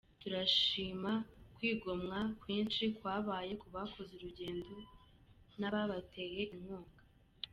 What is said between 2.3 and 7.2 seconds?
kwinshi kwabaye kubakoze urugendo n’ababateye inkunga